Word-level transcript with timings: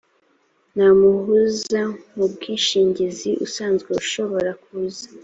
nta 0.73 0.87
muhuza 0.99 1.81
mu 2.15 2.25
bwishingizi 2.33 3.29
usanzwe 3.45 3.89
ushobora 4.01 4.51
kuza 4.63 5.05